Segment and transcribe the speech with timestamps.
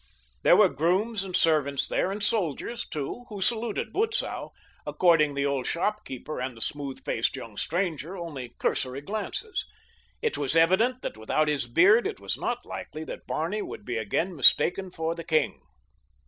[0.41, 4.49] There were grooms and servants there, and soldiers too, who saluted Butzow,
[4.83, 9.67] according the old shopkeeper and the smooth faced young stranger only cursory glances.
[10.23, 13.97] It was evident that without his beard it was not likely that Barney would be
[13.97, 15.61] again mistaken for the king.